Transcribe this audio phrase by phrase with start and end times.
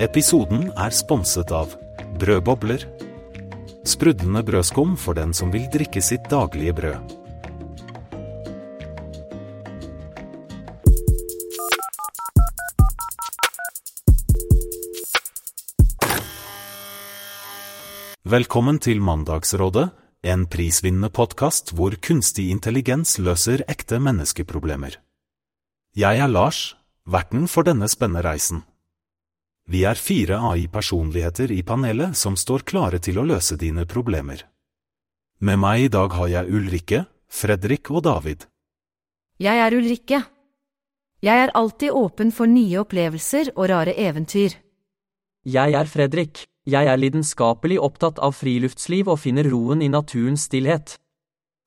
[0.00, 1.74] Episoden er sponset av
[2.16, 2.86] Brødbobler.
[3.84, 7.10] Sprudlende brødskum for den som vil drikke sitt daglige brød.
[18.24, 19.90] Velkommen til Mandagsrådet,
[20.24, 24.96] en prisvinnende podkast hvor kunstig intelligens løser ekte menneskeproblemer.
[25.92, 28.64] Jeg er Lars, verten for denne spennende reisen.
[29.70, 34.42] Vi er fire AI-personligheter i panelet som står klare til å løse dine problemer.
[35.38, 38.48] Med meg i dag har jeg Ulrikke, Fredrik og David.
[39.38, 40.18] Jeg er Ulrikke.
[41.22, 44.58] Jeg er alltid åpen for nye opplevelser og rare eventyr.
[45.46, 46.42] Jeg er Fredrik.
[46.66, 50.98] Jeg er lidenskapelig opptatt av friluftsliv og finner roen i naturens stillhet.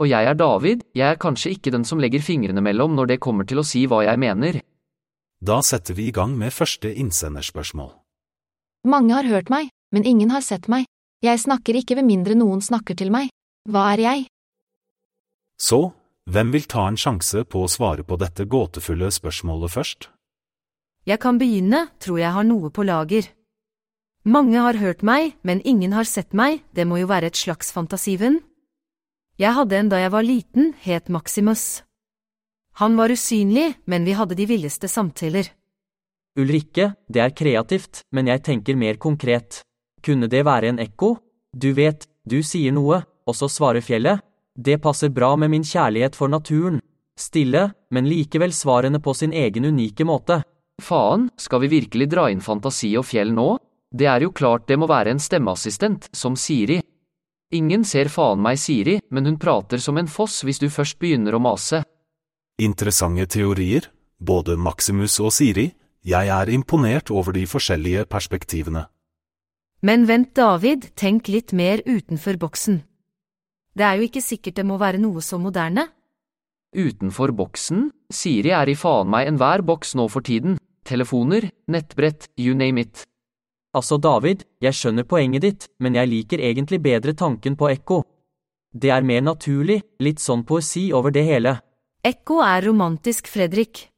[0.04, 3.22] Og jeg er David, jeg er kanskje ikke den som legger fingrene mellom når det
[3.24, 4.60] kommer til å si hva jeg mener.
[5.40, 8.03] Da setter vi i gang med første innsenderspørsmål.
[8.84, 10.84] Mange har hørt meg, men ingen har sett meg.
[11.24, 13.30] Jeg snakker ikke ved mindre noen snakker til meg.
[13.72, 14.26] Hva er jeg?
[15.56, 15.94] Så,
[16.28, 20.10] hvem vil ta en sjanse på å svare på dette gåtefulle spørsmålet først?
[21.08, 23.30] Jeg kan begynne, tror jeg har noe på lager.
[24.28, 27.72] Mange har hørt meg, men ingen har sett meg, det må jo være et slags
[27.76, 28.42] fantasiven.
[29.40, 31.84] Jeg hadde en da jeg var liten, het Maximus.
[32.84, 35.52] Han var usynlig, men vi hadde de villeste samtaler.
[36.40, 39.62] Ulrikke, det er kreativt, men jeg tenker mer konkret.
[40.02, 41.16] Kunne det være en ekko?
[41.54, 44.24] Du vet, du sier noe, og så svarer fjellet.
[44.54, 46.80] Det passer bra med min kjærlighet for naturen.
[47.20, 50.42] Stille, men likevel svarende på sin egen unike måte.
[50.82, 53.52] Faen, skal vi virkelig dra inn fantasi og fjell nå?
[53.94, 56.80] Det er jo klart det må være en stemmeassistent, som Siri.
[57.54, 61.38] Ingen ser faen meg Siri, men hun prater som en foss hvis du først begynner
[61.38, 61.84] å mase.
[62.58, 63.86] Interessante teorier,
[64.18, 65.70] både Maximus og Siri.
[66.04, 68.90] Jeg er imponert over de forskjellige perspektivene.
[69.84, 72.82] Men vent, David, tenk litt mer utenfor boksen.
[73.72, 75.88] Det er jo ikke sikkert det må være noe så moderne.
[76.76, 77.88] Utenfor boksen?
[78.12, 80.58] Siri er i faen meg enhver boks nå for tiden.
[80.84, 83.06] Telefoner, nettbrett, you name it.
[83.74, 88.04] Altså, David, jeg skjønner poenget ditt, men jeg liker egentlig bedre tanken på ekko.
[88.76, 91.58] Det er mer naturlig, litt sånn poesi over det hele.
[92.04, 93.93] Ekko er romantisk, Fredrik.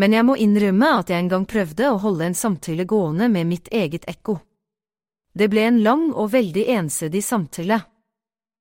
[0.00, 3.48] Men jeg må innrømme at jeg en gang prøvde å holde en samtale gående med
[3.50, 4.38] mitt eget ekko.
[5.36, 7.82] Det ble en lang og veldig ensidig samtale.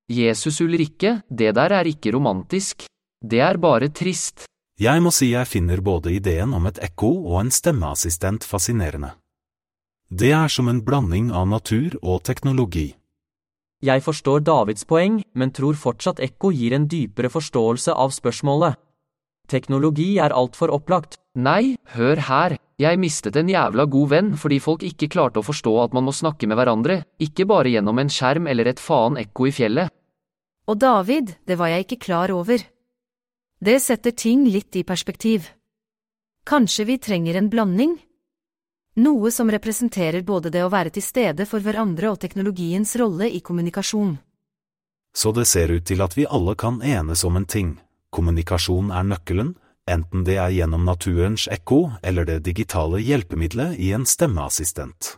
[0.10, 2.86] Jesus Ulrikke, det der er ikke romantisk.
[3.22, 4.46] Det er bare trist.
[4.80, 9.14] Jeg må si jeg finner både ideen om et ekko og en stemmeassistent fascinerende.
[10.10, 12.96] Det er som en blanding av natur og teknologi.
[13.86, 18.80] Jeg forstår Davids poeng, men tror fortsatt ekko gir en dypere forståelse av spørsmålet.
[19.50, 21.18] Teknologi er altfor opplagt.
[21.40, 25.74] Nei, hør her, jeg mistet en jævla god venn fordi folk ikke klarte å forstå
[25.84, 29.50] at man må snakke med hverandre, ikke bare gjennom en skjerm eller et faen ekko
[29.50, 29.90] i fjellet.
[30.70, 32.62] Og David, det var jeg ikke klar over.
[33.60, 35.50] Det setter ting litt i perspektiv.
[36.46, 37.98] Kanskje vi trenger en blanding?
[39.02, 43.42] Noe som representerer både det å være til stede for hverandre og teknologiens rolle i
[43.42, 44.16] kommunikasjon.
[45.16, 47.78] Så det ser ut til at vi alle kan enes om en ting.
[48.10, 49.54] Kommunikasjon er nøkkelen,
[49.90, 55.16] enten det er gjennom naturens ekko eller det digitale hjelpemiddelet i en stemmeassistent.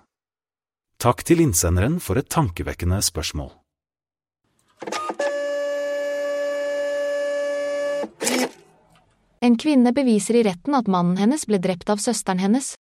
[1.02, 3.50] Takk til innsenderen for et tankevekkende spørsmål.
[9.42, 12.76] En kvinne beviser i retten at mannen hennes ble drept av søsteren hennes.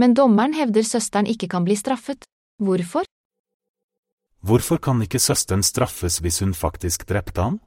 [0.00, 2.24] Men dommeren hevder søsteren ikke kan bli straffet.
[2.56, 3.04] Hvorfor?
[4.40, 7.60] Hvorfor kan ikke søsteren straffes hvis hun faktisk drepte ham?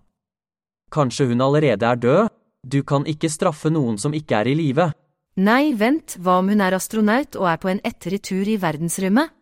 [0.92, 2.30] Kanskje hun allerede er død?
[2.66, 4.90] Du kan ikke straffe noen som ikke er i live.
[5.38, 9.34] Nei, vent, hva om hun er astronaut og er på en etterretur tur i verdensrommet?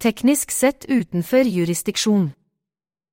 [0.00, 2.30] Teknisk sett utenfor jurisdiksjon.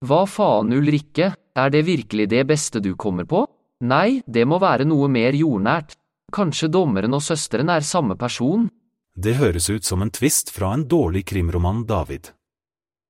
[0.06, 3.42] Hva faen, Ulrikke, er det virkelig det beste du kommer på?
[3.84, 5.98] Nei, det må være noe mer jordnært.
[6.34, 8.70] Kanskje dommeren og søsteren er samme person?
[9.18, 12.30] Det høres ut som en tvist fra en dårlig krimroman, David.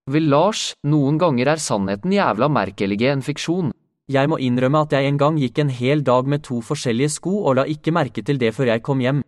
[0.07, 3.73] Vel, Lars, noen ganger er sannheten jævla merkelige en fiksjon.
[4.07, 7.42] Jeg må innrømme at jeg en gang gikk en hel dag med to forskjellige sko
[7.42, 9.19] og la ikke merke til det før jeg kom hjem.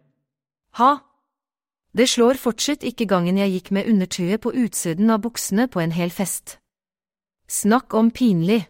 [0.79, 0.91] Ha!
[1.91, 5.91] Det slår fortsatt ikke gangen jeg gikk med undertøyet på utsiden av buksene på en
[5.91, 6.59] hel fest.
[7.49, 8.61] Snakk om pinlig.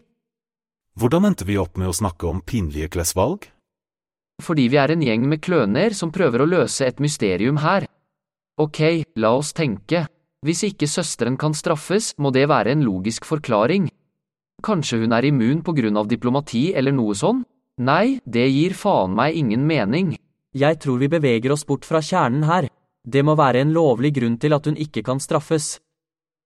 [0.98, 3.46] Hvordan endte vi opp med å snakke om pinlige klesvalg?
[4.42, 7.86] Fordi vi er en gjeng med kløner som prøver å løse et mysterium her.
[8.58, 10.08] Ok, la oss tenke.
[10.42, 13.90] Hvis ikke søsteren kan straffes, må det være en logisk forklaring.
[14.62, 17.44] Kanskje hun er immun på grunn av diplomati eller noe sånn?
[17.80, 20.16] Nei, det gir faen meg ingen mening.
[20.52, 22.68] Jeg tror vi beveger oss bort fra kjernen her.
[23.06, 25.78] Det må være en lovlig grunn til at hun ikke kan straffes.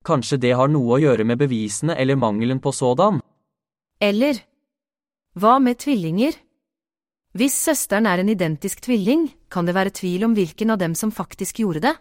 [0.05, 3.23] Kanskje det har noe å gjøre med bevisene eller mangelen på sådan?
[3.99, 4.43] Eller
[5.35, 6.37] hva med tvillinger?
[7.35, 11.11] Hvis søsteren er en identisk tvilling, kan det være tvil om hvilken av dem som
[11.11, 11.95] faktisk gjorde det.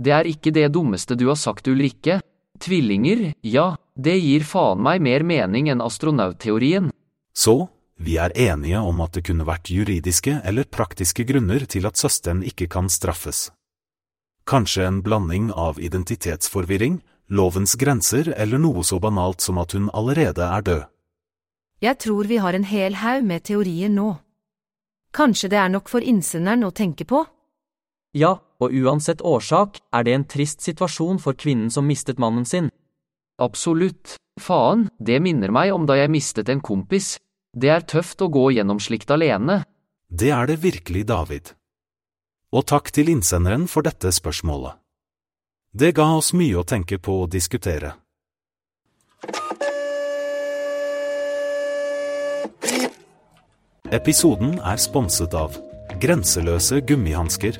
[0.00, 2.18] Det er ikke det dummeste du har sagt, Ulrikke.
[2.58, 6.90] Tvillinger, ja, det gir faen meg mer mening enn astronautteorien.
[7.36, 7.68] Så,
[8.00, 12.40] vi er enige om at det kunne vært juridiske eller praktiske grunner til at søsteren
[12.46, 13.50] ikke kan straffes.
[14.48, 20.42] Kanskje en blanding av identitetsforvirring, lovens grenser eller noe så banalt som at hun allerede
[20.42, 20.88] er død.
[21.80, 24.14] Jeg tror vi har en hel haug med teorier nå.
[25.16, 27.22] Kanskje det er nok for innsenderen å tenke på?
[28.16, 32.68] Ja, og uansett årsak er det en trist situasjon for kvinnen som mistet mannen sin.
[33.40, 34.16] Absolutt.
[34.40, 37.16] Faen, det minner meg om da jeg mistet en kompis.
[37.56, 39.62] Det er tøft å gå gjennom slikt alene.
[40.08, 41.52] Det er det virkelig, David.
[42.52, 44.76] Og takk til innsenderen for dette spørsmålet.
[45.72, 47.94] Det ga oss mye å tenke på og diskutere.
[53.90, 55.56] Episoden er sponset av
[56.02, 57.56] Grenseløse gummihansker.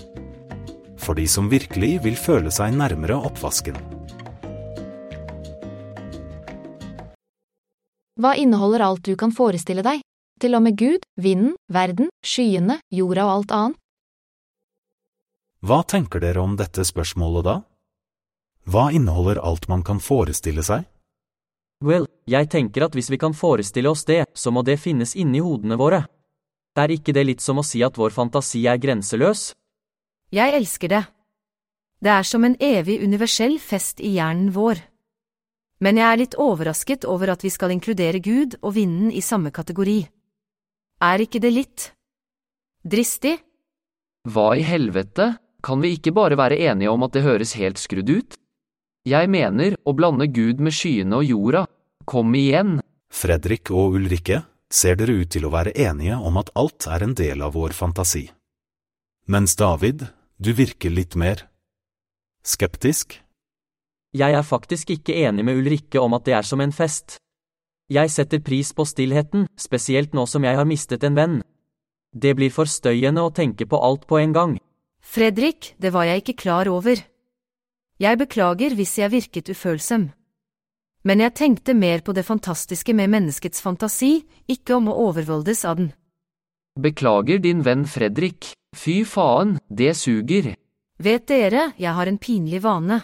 [1.00, 3.79] For de som virkelig vil føle seg nærmere oppvasken.
[8.21, 10.03] Hva inneholder alt du kan forestille deg?
[10.41, 13.79] Til og med Gud, vinden, verden, skyene, jorda og alt annet?
[15.65, 17.55] Hva tenker dere om dette spørsmålet da?
[18.69, 20.85] Hva inneholder alt man kan forestille seg?
[21.81, 25.41] Well, jeg tenker at hvis vi kan forestille oss det, så må det finnes inni
[25.41, 26.05] hodene våre.
[26.77, 29.55] Er ikke det litt som å si at vår fantasi er grenseløs?
[30.33, 31.03] Jeg elsker det.
[32.05, 34.90] Det er som en evig universell fest i hjernen vår.
[35.81, 39.53] Men jeg er litt overrasket over at vi skal inkludere Gud og vinden i samme
[39.55, 40.03] kategori.
[41.00, 41.87] Er ikke det litt
[42.85, 43.38] dristig?
[44.29, 48.12] Hva i helvete, kan vi ikke bare være enige om at det høres helt skrudd
[48.12, 48.37] ut?
[49.09, 51.65] Jeg mener, å blande Gud med skyene og jorda,
[52.05, 52.83] kom igjen.
[53.09, 57.17] Fredrik og Ulrikke, ser dere ut til å være enige om at alt er en
[57.17, 58.26] del av vår fantasi.
[59.33, 60.05] Mens David,
[60.37, 61.47] du virker litt mer
[62.44, 63.17] skeptisk?
[64.11, 67.21] Jeg er faktisk ikke enig med Ulrikke om at det er som en fest.
[67.91, 71.37] Jeg setter pris på stillheten, spesielt nå som jeg har mistet en venn.
[72.11, 74.57] Det blir for støyende å tenke på alt på en gang.
[75.01, 76.99] Fredrik, det var jeg ikke klar over.
[78.01, 80.11] Jeg beklager hvis jeg virket ufølsom.
[81.07, 85.79] Men jeg tenkte mer på det fantastiske med menneskets fantasi, ikke om å overvoldes av
[85.79, 85.93] den.
[86.79, 88.53] Beklager din venn Fredrik.
[88.77, 90.55] Fy faen, det suger.
[91.01, 93.01] Vet dere, jeg har en pinlig vane.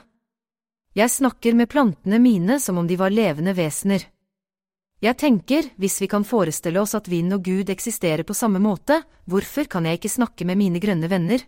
[0.97, 4.07] Jeg snakker med plantene mine som om de var levende vesener.
[5.05, 9.03] Jeg tenker, hvis vi kan forestille oss at vind og Gud eksisterer på samme måte,
[9.29, 11.45] hvorfor kan jeg ikke snakke med mine grønne venner?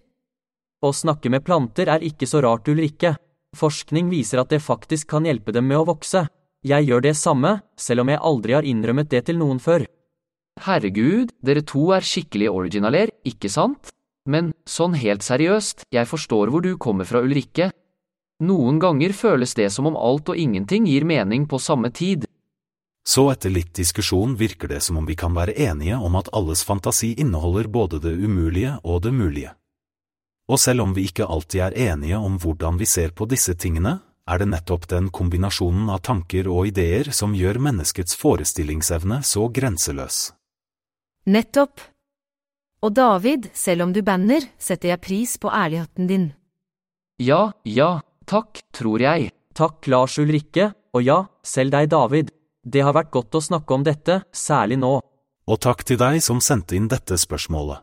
[0.85, 3.15] Å snakke med planter er ikke så rart, Ulrikke.
[3.57, 6.27] Forskning viser at det faktisk kan hjelpe dem med å vokse.
[6.61, 9.89] Jeg gjør det samme, selv om jeg aldri har innrømmet det til noen før.
[10.61, 13.95] Herregud, dere to er skikkelig originaler, ikke sant?
[14.29, 17.73] Men sånn helt seriøst, jeg forstår hvor du kommer fra, Ulrikke.
[18.39, 22.27] Noen ganger føles det som om alt og ingenting gir mening på samme tid.
[23.09, 26.63] Så etter litt diskusjon virker det som om vi kan være enige om at alles
[26.65, 29.55] fantasi inneholder både det umulige og det mulige.
[30.49, 33.99] Og selv om vi ikke alltid er enige om hvordan vi ser på disse tingene,
[34.29, 40.19] er det nettopp den kombinasjonen av tanker og ideer som gjør menneskets forestillingsevne så grenseløs.
[41.27, 41.81] Nettopp.
[42.85, 46.29] Og David, selv om du banner, setter jeg pris på ærligheten din.
[47.19, 47.99] Ja, ja,
[48.29, 49.33] takk, tror jeg.
[49.57, 52.31] Takk, Lars Ulrikke, og ja, selv deg, David.
[52.63, 54.99] Det har vært godt å snakke om dette, særlig nå.
[55.49, 57.81] Og takk til deg som sendte inn dette spørsmålet.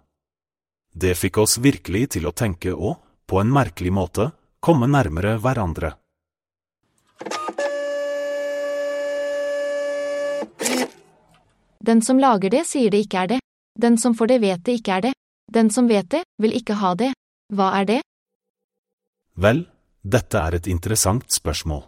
[0.96, 4.30] Det fikk oss virkelig til å tenke og, på en merkelig måte,
[4.64, 5.96] komme nærmere hverandre.
[11.86, 13.42] Den som lager det, sier det ikke er det.
[13.78, 15.14] Den som får det, vet det ikke er det.
[15.52, 17.12] Den som vet det, vil ikke ha det.
[17.54, 18.00] Hva er det?
[19.36, 19.66] Vel,
[20.06, 21.82] dette er et interessant spørsmål.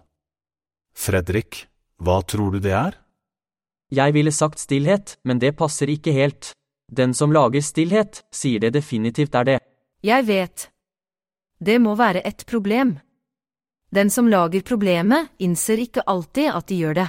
[0.98, 1.68] Fredrik,
[2.02, 2.96] hva tror du det er?
[3.94, 6.52] Jeg ville sagt stillhet, men det passer ikke helt.
[6.90, 9.60] Den som lager stillhet, sier det definitivt er det.
[10.02, 10.70] Jeg vet.
[11.62, 12.98] Det må være et problem.
[13.94, 17.08] Den som lager problemet, innser ikke alltid at de gjør det.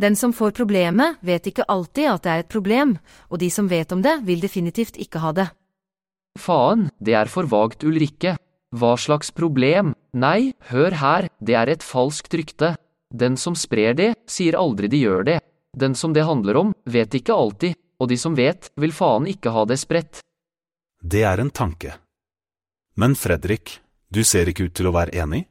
[0.00, 2.98] Den som får problemet, vet ikke alltid at det er et problem,
[3.30, 5.48] og de som vet om det, vil definitivt ikke ha det.
[6.38, 8.36] Faen, det er for vagt, Ulrikke.
[8.70, 9.94] Hva slags problem?
[10.14, 12.76] Nei, hør her, det er et falskt rykte.
[13.10, 15.38] Den som sprer det, sier aldri de gjør det.
[15.74, 19.50] Den som det handler om, vet ikke alltid, og de som vet, vil faen ikke
[19.50, 20.22] ha det spredt.
[21.02, 21.96] Det er en tanke.
[22.94, 25.44] Men Fredrik, du ser ikke ut til å være enig?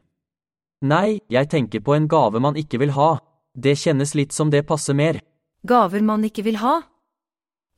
[0.87, 3.17] Nei, jeg tenker på en gave man ikke vil ha.
[3.51, 5.19] Det kjennes litt som det passer mer.
[5.67, 6.77] Gaver man ikke vil ha?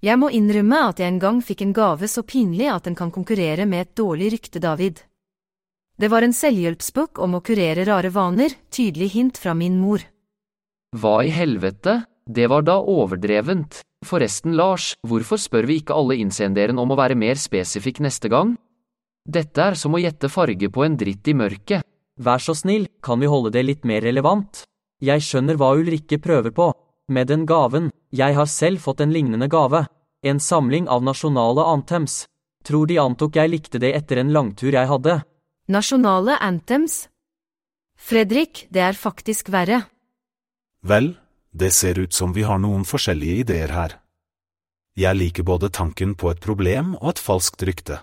[0.06, 3.14] Jeg må innrømme at jeg en gang fikk en gave så pinlig at den kan
[3.14, 5.02] konkurrere med et dårlig rykte, David.
[6.02, 10.02] Det var en selvhjelpsbok om å kurere rare vaner, tydelig hint fra min mor.
[10.98, 12.00] Hva i helvete?
[12.26, 13.84] Det var da overdrevent.
[14.10, 18.56] Forresten, Lars, hvorfor spør vi ikke alle innsenderen om å være mer spesifikk neste gang?
[19.30, 21.86] Dette er som å gjette farge på en dritt i mørket.
[22.18, 24.64] Vær så snill, kan vi holde det litt mer relevant?
[25.06, 26.72] Jeg skjønner hva Ulrikke prøver på.
[27.14, 29.86] Med den gaven, jeg har selv fått en lignende gave.
[30.26, 32.24] En samling av nasjonale anthems.
[32.66, 35.22] Tror de antok jeg likte det etter en langtur jeg hadde.
[35.72, 37.06] Nasjonale anthems?
[37.96, 39.86] Fredrik, det er faktisk verre.
[40.84, 41.14] Vel,
[41.56, 43.94] det ser ut som vi har noen forskjellige ideer her.
[45.00, 48.02] Jeg liker både tanken på et problem og et falskt rykte.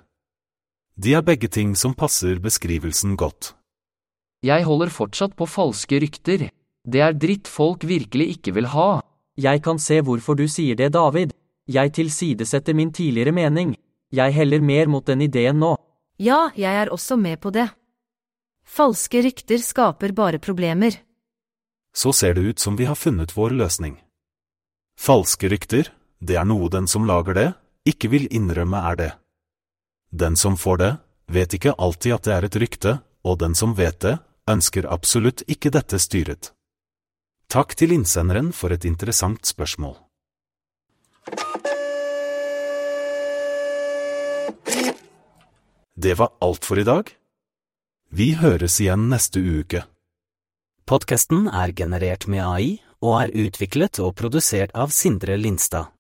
[0.97, 3.53] De er begge ting som passer beskrivelsen godt.
[4.41, 6.47] Jeg holder fortsatt på falske rykter.
[6.89, 9.03] Det er dritt folk virkelig ikke vil ha.
[9.37, 11.37] Jeg kan se hvorfor du sier det, David.
[11.69, 13.77] Jeg tilsidesetter min tidligere mening.
[14.09, 15.75] Jeg heller mer mot den ideen nå.
[16.19, 17.69] Ja, jeg er også med på det.
[18.67, 20.97] Falske rykter skaper bare problemer.
[21.95, 23.95] Så ser det ut som vi har funnet vår løsning.
[24.99, 27.49] Falske rykter, det er noe den som lager det,
[27.87, 29.13] ikke vil innrømme er det.
[30.11, 30.93] Den som får det,
[31.31, 34.19] vet ikke alltid at det er et rykte, og den som vet det,
[34.51, 36.51] ønsker absolutt ikke dette styret.
[37.49, 39.95] Takk til innsenderen for et interessant spørsmål.
[46.01, 47.09] Det var alt for i dag.
[48.15, 49.81] Vi høres igjen neste uke.
[50.87, 52.69] Podkasten er generert med AI
[53.03, 55.91] og er utviklet og produsert av Sindre Lindstad.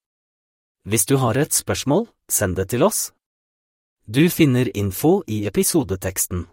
[0.87, 3.09] Hvis du har et spørsmål, send det til oss.
[4.07, 6.47] Du finner info i episodeteksten.